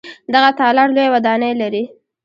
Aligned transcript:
دغه 0.33 0.49
تالار 0.59 0.87
لویه 0.95 1.11
ودانۍ 1.13 1.53
لري. 1.61 1.83